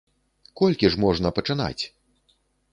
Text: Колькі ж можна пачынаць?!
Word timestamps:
Колькі 0.61 0.89
ж 0.95 0.99
можна 1.05 1.33
пачынаць?! 1.37 1.83